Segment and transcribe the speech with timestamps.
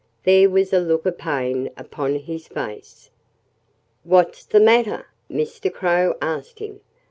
[0.23, 3.11] There was a look of pain upon his face.
[4.03, 5.71] "What's the matter?" Mr.
[5.71, 6.79] Crow asked him.